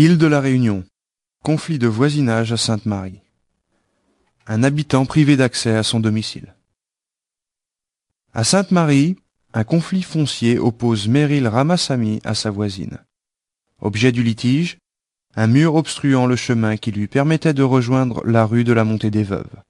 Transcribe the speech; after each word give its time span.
Île 0.00 0.16
de 0.16 0.28
la 0.28 0.38
Réunion. 0.38 0.84
Conflit 1.42 1.80
de 1.80 1.88
voisinage 1.88 2.52
à 2.52 2.56
Sainte-Marie. 2.56 3.20
Un 4.46 4.62
habitant 4.62 5.04
privé 5.06 5.36
d'accès 5.36 5.74
à 5.74 5.82
son 5.82 5.98
domicile. 5.98 6.54
À 8.32 8.44
Sainte-Marie, 8.44 9.16
un 9.54 9.64
conflit 9.64 10.04
foncier 10.04 10.56
oppose 10.56 11.08
Meryl 11.08 11.48
Ramassamy 11.48 12.20
à 12.22 12.36
sa 12.36 12.50
voisine. 12.50 12.98
Objet 13.80 14.12
du 14.12 14.22
litige, 14.22 14.78
un 15.34 15.48
mur 15.48 15.74
obstruant 15.74 16.26
le 16.26 16.36
chemin 16.36 16.76
qui 16.76 16.92
lui 16.92 17.08
permettait 17.08 17.52
de 17.52 17.64
rejoindre 17.64 18.24
la 18.24 18.46
rue 18.46 18.62
de 18.62 18.72
la 18.72 18.84
Montée 18.84 19.10
des 19.10 19.24
Veuves. 19.24 19.62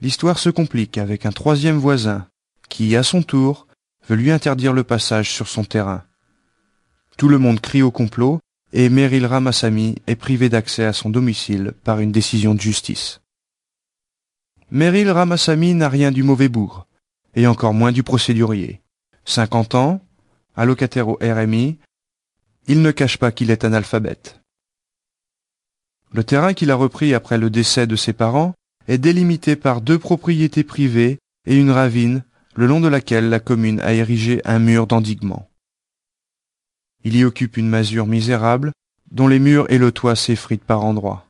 L'histoire 0.00 0.40
se 0.40 0.50
complique 0.50 0.98
avec 0.98 1.26
un 1.26 1.32
troisième 1.32 1.78
voisin 1.78 2.26
qui, 2.68 2.96
à 2.96 3.04
son 3.04 3.22
tour, 3.22 3.68
veut 4.08 4.16
lui 4.16 4.32
interdire 4.32 4.72
le 4.72 4.82
passage 4.82 5.30
sur 5.30 5.46
son 5.46 5.62
terrain. 5.62 6.02
Tout 7.16 7.28
le 7.28 7.38
monde 7.38 7.60
crie 7.60 7.82
au 7.82 7.92
complot 7.92 8.40
et 8.72 8.88
Meryl 8.88 9.26
Ramassamy 9.26 9.96
est 10.06 10.16
privé 10.16 10.48
d'accès 10.48 10.84
à 10.84 10.92
son 10.92 11.10
domicile 11.10 11.72
par 11.84 12.00
une 12.00 12.12
décision 12.12 12.54
de 12.54 12.60
justice. 12.60 13.20
Meryl 14.70 15.10
Ramassamy 15.10 15.74
n'a 15.74 15.88
rien 15.88 16.12
du 16.12 16.22
mauvais 16.22 16.48
bourg, 16.48 16.86
et 17.34 17.46
encore 17.46 17.72
moins 17.72 17.92
du 17.92 18.02
procédurier. 18.02 18.82
Cinquante 19.24 19.74
ans, 19.74 20.00
allocataire 20.56 21.08
au 21.08 21.18
RMI, 21.22 21.78
il 22.66 22.82
ne 22.82 22.90
cache 22.90 23.16
pas 23.16 23.32
qu'il 23.32 23.50
est 23.50 23.64
analphabète. 23.64 24.40
Le 26.12 26.24
terrain 26.24 26.54
qu'il 26.54 26.70
a 26.70 26.74
repris 26.74 27.14
après 27.14 27.38
le 27.38 27.50
décès 27.50 27.86
de 27.86 27.96
ses 27.96 28.12
parents 28.12 28.54
est 28.86 28.98
délimité 28.98 29.56
par 29.56 29.80
deux 29.80 29.98
propriétés 29.98 30.64
privées 30.64 31.18
et 31.46 31.56
une 31.56 31.70
ravine 31.70 32.24
le 32.54 32.66
long 32.66 32.80
de 32.80 32.88
laquelle 32.88 33.28
la 33.28 33.40
commune 33.40 33.80
a 33.80 33.92
érigé 33.92 34.40
un 34.44 34.58
mur 34.58 34.86
d'endiguement. 34.86 35.48
Il 37.04 37.16
y 37.16 37.24
occupe 37.24 37.56
une 37.56 37.68
masure 37.68 38.06
misérable, 38.06 38.72
dont 39.10 39.28
les 39.28 39.38
murs 39.38 39.70
et 39.70 39.78
le 39.78 39.92
toit 39.92 40.16
s'effritent 40.16 40.64
par 40.64 40.84
endroits. 40.84 41.26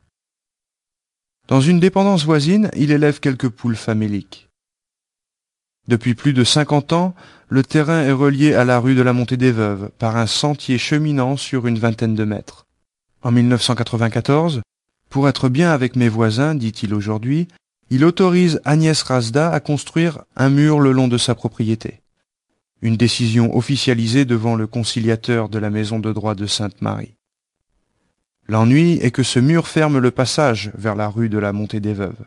Dans 1.49 1.61
une 1.61 1.81
dépendance 1.81 2.25
voisine, 2.25 2.71
il 2.77 2.91
élève 2.91 3.21
quelques 3.21 3.49
poules 3.49 3.77
faméliques. 3.77 4.49
Depuis 5.87 6.15
plus 6.15 6.35
de 6.35 6.45
cinquante 6.45 6.93
ans, 6.93 7.15
le 7.49 7.63
terrain 7.63 8.03
est 8.03 8.13
relié 8.13 8.53
à 8.53 8.67
la 8.67 8.79
rue 8.79 8.95
de 8.95 9.01
la 9.01 9.15
Montée 9.15 9.39
des 9.39 9.53
Veuves 9.53 9.91
par 9.99 10.17
un 10.19 10.27
sentier 10.27 10.77
cheminant 10.77 11.39
sur 11.39 11.67
une 11.67 11.79
vingtaine 11.79 12.15
de 12.15 12.25
mètres. 12.25 12.67
En 13.23 13.33
1994, 13.33 14.61
pour 15.09 15.29
être 15.29 15.49
bien 15.49 15.71
avec 15.73 15.97
mes 15.97 16.11
voisins, 16.11 16.55
dit-il 16.55 16.93
aujourd'hui, 16.93 17.49
il 17.89 18.05
autorise 18.05 18.61
Agnès 18.67 19.01
Razda 19.03 19.51
à 19.51 19.61
construire 19.61 20.25
un 20.37 20.51
mur 20.51 20.79
le 20.79 20.93
long 20.93 21.09
de 21.09 21.17
sa 21.17 21.35
propriété. 21.35 22.03
Une 22.81 22.97
décision 22.97 23.57
officialisée 23.57 24.25
devant 24.25 24.55
le 24.55 24.67
conciliateur 24.67 25.49
de 25.49 25.59
la 25.59 25.71
maison 25.71 25.99
de 25.99 26.13
droit 26.13 26.35
de 26.35 26.47
Sainte-Marie. 26.47 27.17
L'ennui 28.47 28.99
est 29.03 29.11
que 29.11 29.23
ce 29.23 29.41
mur 29.41 29.67
ferme 29.67 29.99
le 29.99 30.11
passage 30.11 30.71
vers 30.75 30.95
la 30.95 31.09
rue 31.09 31.29
de 31.29 31.39
la 31.39 31.53
Montée 31.53 31.81
des 31.81 31.93
Veuves, 31.93 32.25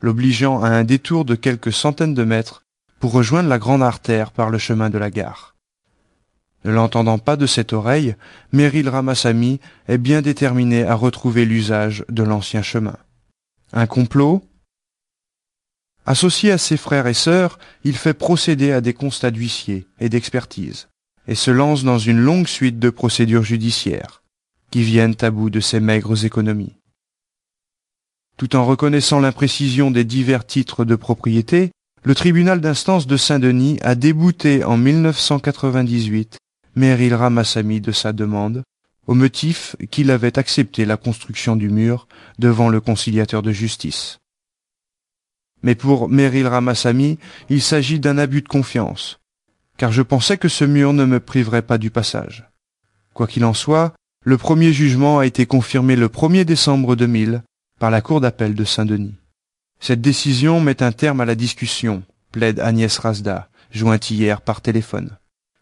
l'obligeant 0.00 0.62
à 0.62 0.68
un 0.68 0.82
détour 0.82 1.24
de 1.24 1.34
quelques 1.34 1.72
centaines 1.72 2.14
de 2.14 2.24
mètres 2.24 2.64
pour 3.00 3.12
rejoindre 3.12 3.48
la 3.48 3.58
grande 3.58 3.82
artère 3.82 4.32
par 4.32 4.48
le 4.48 4.58
chemin 4.58 4.90
de 4.90 4.98
la 4.98 5.10
gare. 5.10 5.54
Ne 6.64 6.72
l'entendant 6.72 7.18
pas 7.18 7.36
de 7.36 7.46
cette 7.46 7.72
oreille, 7.72 8.14
Meryl 8.52 8.88
Ramassamy 8.88 9.60
est 9.88 9.98
bien 9.98 10.22
déterminé 10.22 10.84
à 10.84 10.94
retrouver 10.94 11.44
l'usage 11.44 12.04
de 12.08 12.22
l'ancien 12.22 12.62
chemin. 12.62 12.96
Un 13.72 13.86
complot 13.86 14.42
Associé 16.04 16.50
à 16.50 16.58
ses 16.58 16.76
frères 16.76 17.06
et 17.06 17.14
sœurs, 17.14 17.58
il 17.84 17.96
fait 17.96 18.14
procéder 18.14 18.72
à 18.72 18.80
des 18.80 18.92
constats 18.92 19.30
d'huissier 19.30 19.86
et 20.00 20.08
d'expertise, 20.08 20.88
et 21.28 21.36
se 21.36 21.50
lance 21.50 21.84
dans 21.84 21.98
une 21.98 22.18
longue 22.18 22.48
suite 22.48 22.80
de 22.80 22.90
procédures 22.90 23.44
judiciaires, 23.44 24.22
qui 24.70 24.82
viennent 24.82 25.16
à 25.20 25.30
bout 25.30 25.50
de 25.50 25.60
ses 25.60 25.78
maigres 25.78 26.24
économies. 26.24 26.76
Tout 28.36 28.56
en 28.56 28.64
reconnaissant 28.64 29.20
l'imprécision 29.20 29.90
des 29.92 30.04
divers 30.04 30.44
titres 30.44 30.84
de 30.84 30.96
propriété, 30.96 31.70
le 32.02 32.16
tribunal 32.16 32.60
d'instance 32.60 33.06
de 33.06 33.16
Saint-Denis 33.16 33.78
a 33.82 33.94
débouté 33.94 34.64
en 34.64 34.76
1998 34.76 36.38
Meryl 36.74 37.14
Ramassamy 37.14 37.80
de 37.80 37.92
sa 37.92 38.12
demande, 38.12 38.64
au 39.06 39.14
motif 39.14 39.76
qu'il 39.90 40.10
avait 40.10 40.38
accepté 40.38 40.84
la 40.84 40.96
construction 40.96 41.54
du 41.54 41.68
mur 41.68 42.08
devant 42.40 42.68
le 42.68 42.80
conciliateur 42.80 43.42
de 43.42 43.52
justice. 43.52 44.18
Mais 45.62 45.74
pour 45.74 46.08
Meryl 46.08 46.46
Ramassamy, 46.46 47.18
il 47.48 47.62
s'agit 47.62 48.00
d'un 48.00 48.18
abus 48.18 48.42
de 48.42 48.48
confiance, 48.48 49.20
car 49.76 49.92
je 49.92 50.02
pensais 50.02 50.38
que 50.38 50.48
ce 50.48 50.64
mur 50.64 50.92
ne 50.92 51.04
me 51.04 51.20
priverait 51.20 51.62
pas 51.62 51.78
du 51.78 51.90
passage. 51.90 52.48
Quoi 53.14 53.26
qu'il 53.26 53.44
en 53.44 53.54
soit, 53.54 53.94
le 54.24 54.38
premier 54.38 54.72
jugement 54.72 55.18
a 55.18 55.26
été 55.26 55.46
confirmé 55.46 55.96
le 55.96 56.08
1er 56.08 56.44
décembre 56.44 56.96
2000 56.96 57.42
par 57.78 57.90
la 57.90 58.00
Cour 58.00 58.20
d'appel 58.20 58.54
de 58.54 58.64
Saint-Denis. 58.64 59.14
Cette 59.80 60.00
décision 60.00 60.60
met 60.60 60.82
un 60.82 60.92
terme 60.92 61.20
à 61.20 61.24
la 61.24 61.34
discussion, 61.34 62.04
plaide 62.30 62.60
Agnès 62.60 62.96
Razda, 62.98 63.48
jointe 63.72 64.10
hier 64.10 64.40
par 64.40 64.60
téléphone. 64.60 65.10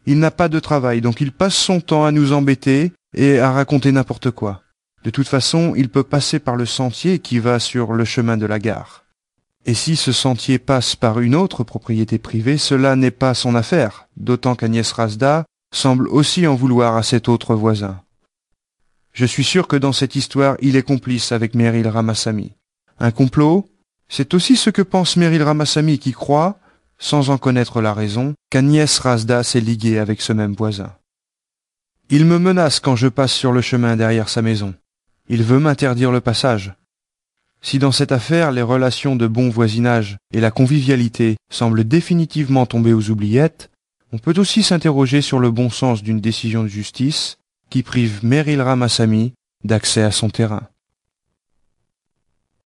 Il 0.06 0.18
n'a 0.18 0.30
pas 0.30 0.48
de 0.48 0.60
travail, 0.60 1.00
donc 1.00 1.20
il 1.20 1.32
passe 1.32 1.54
son 1.54 1.80
temps 1.80 2.04
à 2.04 2.12
nous 2.12 2.32
embêter 2.32 2.92
et 3.14 3.38
à 3.38 3.50
raconter 3.50 3.92
n'importe 3.92 4.30
quoi. 4.30 4.62
De 5.04 5.10
toute 5.10 5.28
façon, 5.28 5.72
il 5.76 5.88
peut 5.88 6.02
passer 6.02 6.38
par 6.38 6.56
le 6.56 6.66
sentier 6.66 7.18
qui 7.18 7.38
va 7.38 7.58
sur 7.58 7.94
le 7.94 8.04
chemin 8.04 8.36
de 8.36 8.46
la 8.46 8.58
gare. 8.58 9.04
Et 9.66 9.74
si 9.74 9.96
ce 9.96 10.12
sentier 10.12 10.58
passe 10.58 10.96
par 10.96 11.20
une 11.20 11.34
autre 11.34 11.64
propriété 11.64 12.18
privée, 12.18 12.56
cela 12.56 12.96
n'est 12.96 13.10
pas 13.10 13.34
son 13.34 13.54
affaire, 13.54 14.08
d'autant 14.16 14.54
qu'Agnès 14.54 14.90
Razda 14.90 15.44
semble 15.72 16.08
aussi 16.08 16.46
en 16.46 16.54
vouloir 16.54 16.96
à 16.96 17.02
cet 17.02 17.28
autre 17.28 17.54
voisin. 17.54 18.00
Je 19.12 19.26
suis 19.26 19.44
sûr 19.44 19.68
que 19.68 19.76
dans 19.76 19.92
cette 19.92 20.16
histoire, 20.16 20.56
il 20.60 20.76
est 20.76 20.82
complice 20.82 21.32
avec 21.32 21.54
Meryl 21.54 21.88
Ramassamy. 21.88 22.52
Un 22.98 23.10
complot 23.10 23.68
C'est 24.08 24.34
aussi 24.34 24.56
ce 24.56 24.70
que 24.70 24.82
pense 24.82 25.16
Meryl 25.16 25.42
Ramassamy 25.42 25.98
qui 25.98 26.12
croit, 26.12 26.58
sans 26.98 27.30
en 27.30 27.38
connaître 27.38 27.80
la 27.80 27.94
raison, 27.94 28.34
qu'Agnès 28.50 28.98
Razda 28.98 29.42
s'est 29.42 29.60
liguée 29.60 29.98
avec 29.98 30.20
ce 30.20 30.32
même 30.32 30.54
voisin. 30.54 30.92
Il 32.08 32.24
me 32.24 32.38
menace 32.38 32.80
quand 32.80 32.96
je 32.96 33.08
passe 33.08 33.32
sur 33.32 33.52
le 33.52 33.60
chemin 33.60 33.96
derrière 33.96 34.28
sa 34.28 34.42
maison. 34.42 34.74
Il 35.28 35.44
veut 35.44 35.60
m'interdire 35.60 36.10
le 36.10 36.20
passage. 36.20 36.74
Si 37.62 37.78
dans 37.78 37.92
cette 37.92 38.12
affaire 38.12 38.52
les 38.52 38.62
relations 38.62 39.16
de 39.16 39.26
bon 39.26 39.50
voisinage 39.50 40.16
et 40.32 40.40
la 40.40 40.50
convivialité 40.50 41.36
semblent 41.50 41.84
définitivement 41.84 42.66
tomber 42.66 42.92
aux 42.92 43.10
oubliettes, 43.10 43.70
on 44.12 44.18
peut 44.18 44.34
aussi 44.38 44.62
s'interroger 44.62 45.20
sur 45.20 45.38
le 45.38 45.50
bon 45.50 45.70
sens 45.70 46.02
d'une 46.02 46.20
décision 46.20 46.62
de 46.62 46.68
justice 46.68 47.38
qui 47.68 47.82
prive 47.82 48.24
Meryl 48.24 48.60
Ramassamy 48.60 49.34
d'accès 49.62 50.02
à 50.02 50.10
son 50.10 50.30
terrain. 50.30 50.68